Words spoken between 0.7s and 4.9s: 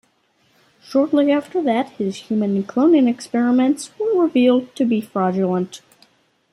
Shortly after that his human cloning experiments were revealed to